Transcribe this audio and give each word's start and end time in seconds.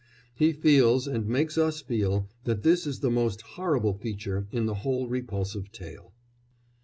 He 0.33 0.51
feels, 0.51 1.05
and 1.07 1.27
makes 1.27 1.59
us 1.59 1.79
feel, 1.81 2.27
that 2.45 2.63
this 2.63 2.87
is 2.87 3.01
the 3.01 3.11
most 3.11 3.43
horrible 3.43 3.93
feature 3.93 4.47
in 4.51 4.65
the 4.65 4.73
whole 4.81 5.07
repulsive 5.07 5.71
tale. 5.71 6.11